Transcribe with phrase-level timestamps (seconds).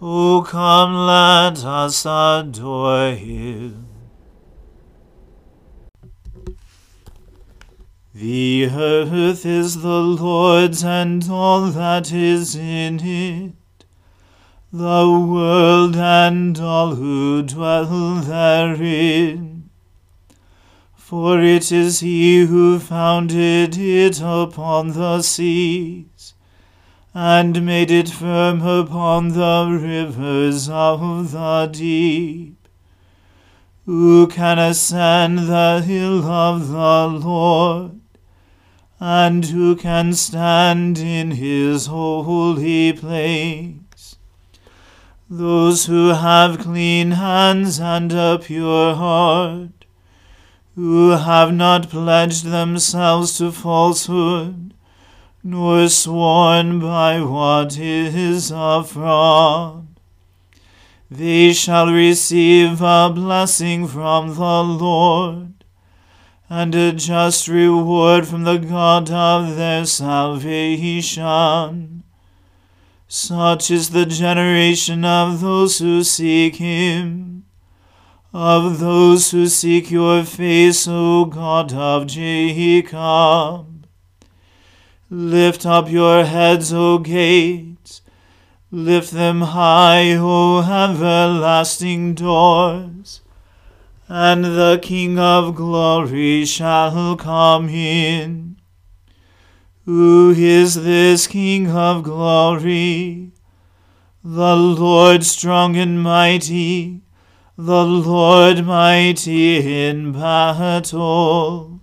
[0.00, 3.88] O come, let us adore him.
[8.14, 13.84] The earth is the Lord's, and all that is in it,
[14.72, 19.70] the world and all who dwell therein.
[20.94, 26.34] For it is he who founded it upon the seas,
[27.20, 32.68] and made it firm upon the rivers of the deep.
[33.86, 38.00] Who can ascend the hill of the Lord?
[39.00, 44.14] And who can stand in his holy place?
[45.28, 49.86] Those who have clean hands and a pure heart
[50.76, 54.72] who have not pledged themselves to falsehood,
[55.42, 59.86] nor sworn by what is a fraud.
[61.10, 65.64] They shall receive a blessing from the Lord,
[66.48, 71.24] and a just reward from the God of their salvation.
[73.06, 77.28] Such is the generation of those who seek him
[78.32, 83.77] of those who seek your face, O God of Jacob.
[85.10, 88.02] Lift up your heads, O gates,
[88.70, 93.20] lift them high, O everlasting doors,
[94.08, 98.56] and the King of glory shall come in.
[99.84, 103.32] Who is this King of glory?
[104.22, 107.02] The Lord strong and mighty
[107.60, 111.77] the Lord mighty in battle.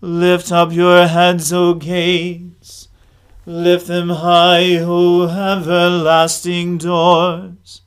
[0.00, 2.86] Lift up your heads, O gates,
[3.44, 7.82] lift them high, O everlasting doors,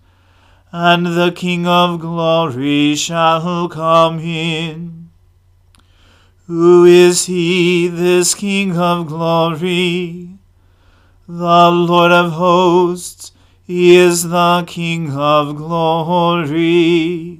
[0.73, 5.09] and the King of glory shall come in.
[6.47, 10.37] Who is he, this King of glory?
[11.29, 13.31] The Lord of hosts,
[13.63, 17.39] he is the King of glory.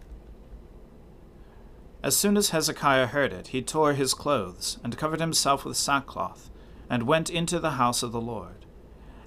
[2.03, 6.49] As soon as Hezekiah heard it, he tore his clothes, and covered himself with sackcloth,
[6.89, 8.65] and went into the house of the Lord.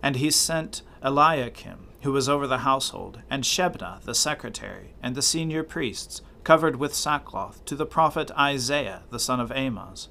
[0.02, 5.22] And he sent Eliakim, who was over the household, and Shebna the secretary, and the
[5.22, 10.08] senior priests, covered with sackcloth, to the prophet Isaiah the son of Amoz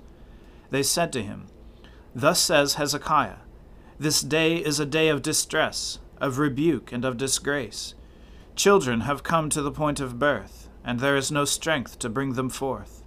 [0.74, 1.46] they said to him,
[2.16, 3.42] Thus says Hezekiah,
[4.00, 7.94] This day is a day of distress, of rebuke, and of disgrace.
[8.56, 12.34] Children have come to the point of birth, and there is no strength to bring
[12.34, 13.04] them forth.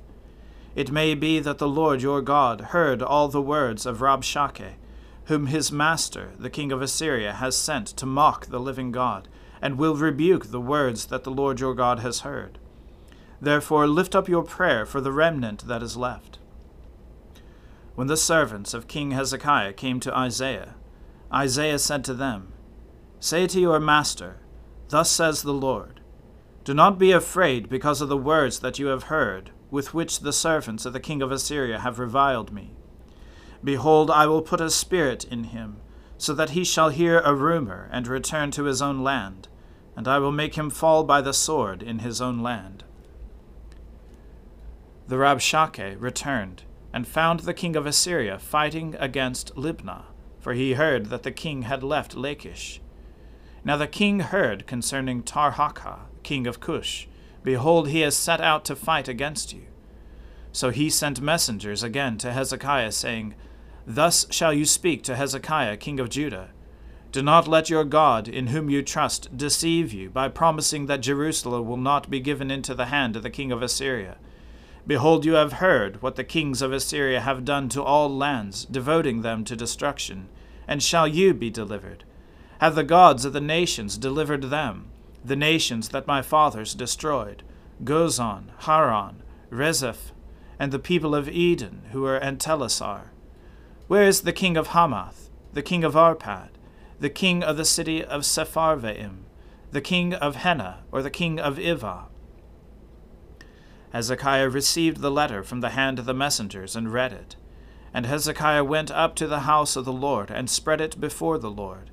[0.75, 4.75] It may be that the Lord your God heard all the words of Rabshakeh,
[5.25, 9.29] whom his master, the king of Assyria, has sent to mock the living God,
[9.61, 12.59] and will rebuke the words that the Lord your God has heard.
[13.41, 16.39] Therefore lift up your prayer for the remnant that is left.
[17.95, 20.75] When the servants of King Hezekiah came to Isaiah,
[21.33, 22.53] Isaiah said to them,
[23.19, 24.37] Say to your master,
[24.89, 26.01] Thus says the Lord,
[26.67, 30.33] Do not be afraid because of the words that you have heard, with which the
[30.33, 32.75] servants of the king of Assyria have reviled me.
[33.63, 35.77] Behold, I will put a spirit in him,
[36.19, 39.47] so that he shall hear a rumor and return to his own land,
[39.95, 42.83] and I will make him fall by the sword in his own land.
[45.07, 50.07] The Rabshakeh returned and found the king of Assyria fighting against Libnah,
[50.41, 52.81] for he heard that the king had left Lachish.
[53.67, 57.09] Now the king heard concerning Tirhakah, king of Cush,
[57.43, 59.63] Behold, he has set out to fight against you.
[60.53, 63.35] So he sent messengers again to Hezekiah, saying,
[63.85, 66.51] Thus shall you speak to Hezekiah, king of Judah.
[67.11, 71.67] Do not let your God, in whom you trust, deceive you by promising that Jerusalem
[71.67, 74.17] will not be given into the hand of the king of Assyria
[74.87, 79.23] Behold, you have heard what the kings of Assyria have done to all lands, devoting
[79.23, 80.29] them to destruction.
[80.69, 82.05] And shall you be delivered?
[82.61, 84.89] Have the gods of the nations delivered them,
[85.25, 87.43] the nations that my fathers destroyed,
[87.85, 90.13] Gozan, Haran, Rezeph,
[90.59, 93.11] and the people of Eden who were in Telassar?
[93.89, 96.49] Where is the king of Hamath, the king of Arpad,
[96.99, 99.25] the king of the city of Sepharvaim,
[99.71, 102.05] the king of Hena, or the king of Ivvah?
[103.93, 107.37] Hezekiah received the letter from the hand of the messengers and read it.
[107.93, 111.51] And Hezekiah went up to the house of the Lord and spread it before the
[111.51, 111.91] Lord.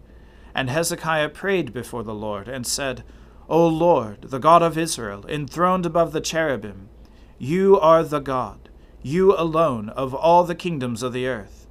[0.56, 3.04] And Hezekiah prayed before the Lord and said,
[3.50, 6.90] O Lord, the God of Israel, enthroned above the cherubim,
[7.38, 8.70] you are the God,
[9.02, 11.68] you alone of all the kingdoms of the earth.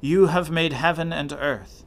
[0.00, 1.84] You have made heaven and earth.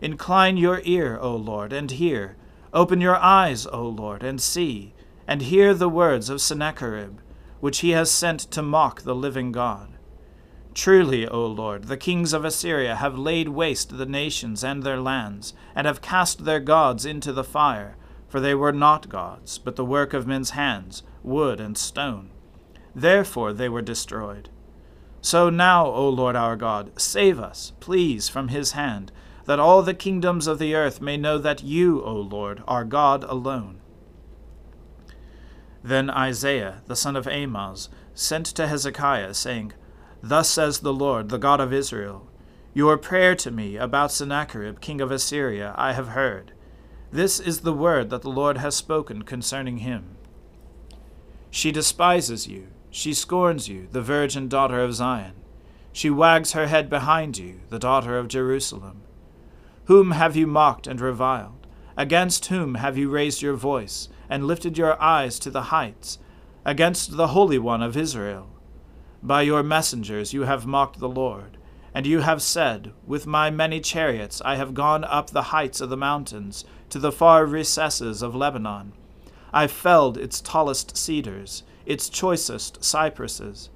[0.00, 2.36] Incline your ear, O Lord, and hear.
[2.72, 4.92] Open your eyes, O Lord, and see,
[5.26, 7.20] and hear the words of Sennacherib
[7.64, 9.93] which he has sent to mock the living God.
[10.74, 15.54] Truly, O Lord, the kings of Assyria have laid waste the nations and their lands,
[15.74, 17.96] and have cast their gods into the fire,
[18.28, 22.30] for they were not gods, but the work of men's hands, wood and stone.
[22.92, 24.48] Therefore they were destroyed.
[25.20, 29.12] So now, O Lord our God, save us, please, from his hand,
[29.46, 33.22] that all the kingdoms of the earth may know that you, O Lord, are God
[33.24, 33.80] alone.
[35.84, 39.72] Then Isaiah the son of Amoz sent to Hezekiah, saying,
[40.26, 42.26] Thus says the Lord, the God of Israel,
[42.72, 46.52] Your prayer to me about Sennacherib king of Assyria I have heard.
[47.12, 50.16] This is the word that the Lord has spoken concerning him.
[51.50, 55.34] She despises you, she scorns you, the virgin daughter of Zion.
[55.92, 59.02] She wags her head behind you, the daughter of Jerusalem.
[59.84, 61.66] Whom have you mocked and reviled?
[61.98, 64.08] Against whom have you raised your voice?
[64.28, 66.18] and lifted your eyes to the heights,
[66.64, 68.48] against the Holy One of Israel.
[69.24, 71.56] By your messengers you have mocked the Lord,
[71.94, 75.88] and you have said, With my many chariots I have gone up the heights of
[75.88, 78.92] the mountains, to the far recesses of Lebanon.
[79.50, 83.70] I felled its tallest cedars, its choicest cypresses.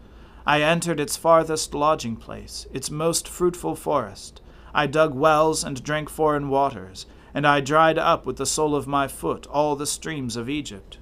[0.47, 4.43] I entered its farthest lodging place, its most fruitful forest.
[4.75, 8.87] I dug wells and drank foreign waters and I dried up with the sole of
[8.87, 10.99] my foot all the streams of Egypt.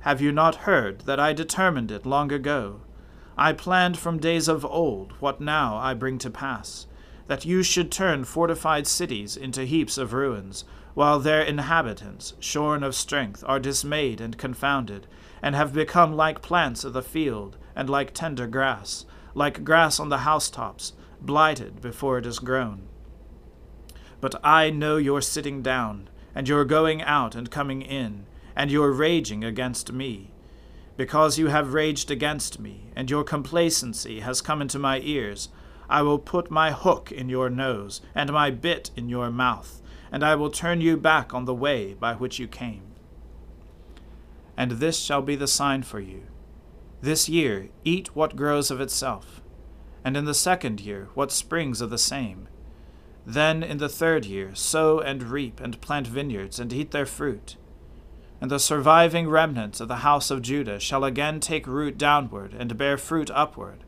[0.00, 2.80] Have you not heard that I determined it long ago?
[3.36, 6.86] I planned from days of old what now I bring to pass.
[7.26, 10.64] that you should turn fortified cities into heaps of ruins,
[10.94, 15.06] while their inhabitants, shorn of strength, are dismayed and confounded,
[15.42, 20.08] and have become like plants of the field, and like tender grass, like grass on
[20.08, 22.82] the housetops, blighted before it is grown.
[24.20, 28.92] But I know your sitting down, and your going out and coming in, and your
[28.92, 30.30] raging against me.
[30.96, 35.48] Because you have raged against me, and your complacency has come into my ears,
[35.88, 39.82] I will put my hook in your nose, and my bit in your mouth,
[40.12, 42.82] and I will turn you back on the way by which you came.
[44.56, 46.22] And this shall be the sign for you.
[47.00, 49.42] This year eat what grows of itself,
[50.04, 52.48] and in the second year what springs of the same.
[53.26, 57.56] Then in the third year sow and reap and plant vineyards and eat their fruit.
[58.44, 62.76] And the surviving remnants of the house of Judah shall again take root downward and
[62.76, 63.84] bear fruit upward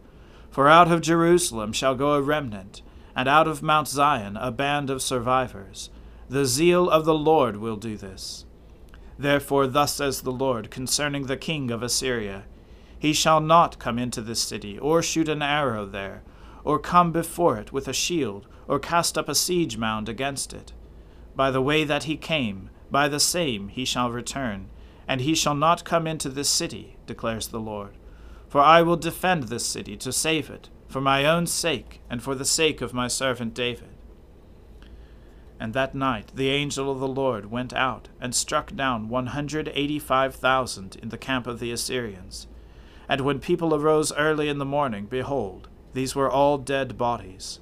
[0.48, 2.80] for out of Jerusalem shall go a remnant,
[3.14, 5.90] and out of Mount Zion a band of survivors.
[6.30, 8.46] The zeal of the Lord will do this.
[9.18, 12.44] Therefore, thus says the Lord concerning the king of Assyria
[12.98, 16.22] He shall not come into this city, or shoot an arrow there,
[16.64, 20.72] or come before it with a shield, or cast up a siege mound against it.
[21.34, 24.70] By the way that he came, by the same he shall return,
[25.06, 27.94] and he shall not come into this city, declares the Lord.
[28.48, 32.34] For I will defend this city to save it, for my own sake, and for
[32.34, 33.90] the sake of my servant David.
[35.60, 39.70] And that night the angel of the Lord went out and struck down one hundred
[39.74, 42.46] eighty five thousand in the camp of the Assyrians.
[43.10, 47.60] And when people arose early in the morning, behold, these were all dead bodies.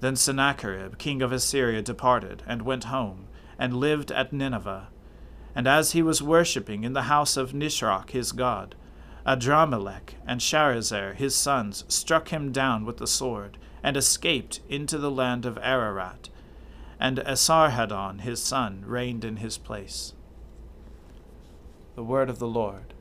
[0.00, 3.28] Then Sennacherib, king of Assyria, departed, and went home,
[3.58, 4.88] and lived at Nineveh.
[5.54, 8.74] And as he was worshipping in the house of Nisroch his god,
[9.26, 15.10] Adrammelech and Sharezer his sons struck him down with the sword, and escaped into the
[15.10, 16.28] land of Ararat,
[17.00, 20.14] and Esarhaddon his son reigned in his place.
[21.94, 22.94] The word of the Lord.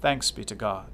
[0.00, 0.93] Thanks be to God.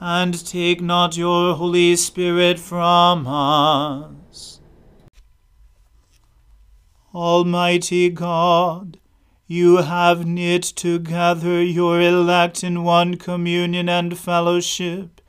[0.00, 4.60] and take not your Holy Spirit from us.
[7.14, 8.98] Almighty God,
[9.46, 15.20] you have knit together your elect in one communion and fellowship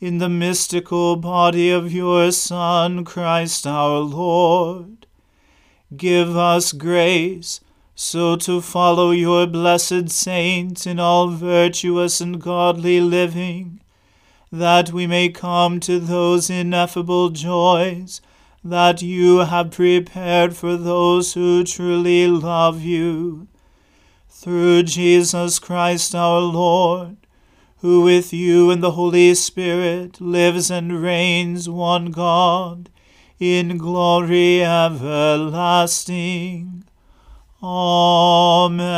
[0.00, 5.06] in the mystical body of your Son, Christ our Lord.
[5.96, 7.60] Give us grace
[7.94, 13.80] so to follow your blessed saints in all virtuous and godly living,
[14.58, 18.20] that we may come to those ineffable joys
[18.62, 23.48] that you have prepared for those who truly love you.
[24.28, 27.16] Through Jesus Christ our Lord,
[27.78, 32.90] who with you and the Holy Spirit lives and reigns one God,
[33.40, 36.04] in glory everlasting.
[37.60, 38.94] Amen.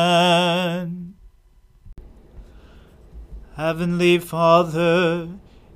[3.56, 5.30] Heavenly Father,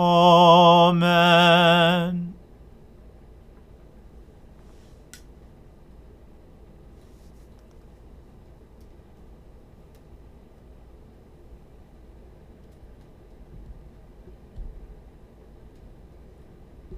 [0.00, 1.58] Amen.